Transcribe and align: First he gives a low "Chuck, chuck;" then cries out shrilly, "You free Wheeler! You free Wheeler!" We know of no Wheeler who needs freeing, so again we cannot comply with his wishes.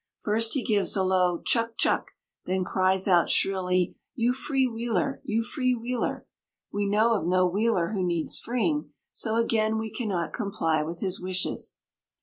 First 0.21 0.53
he 0.55 0.63
gives 0.63 0.95
a 0.95 1.03
low 1.03 1.43
"Chuck, 1.45 1.77
chuck;" 1.77 2.13
then 2.47 2.63
cries 2.63 3.07
out 3.07 3.29
shrilly, 3.29 3.95
"You 4.15 4.33
free 4.33 4.65
Wheeler! 4.65 5.21
You 5.23 5.43
free 5.43 5.75
Wheeler!" 5.75 6.25
We 6.73 6.87
know 6.87 7.13
of 7.13 7.27
no 7.27 7.45
Wheeler 7.45 7.89
who 7.89 8.01
needs 8.03 8.39
freeing, 8.39 8.89
so 9.13 9.35
again 9.35 9.77
we 9.77 9.91
cannot 9.91 10.33
comply 10.33 10.81
with 10.81 11.01
his 11.01 11.21
wishes. 11.21 11.77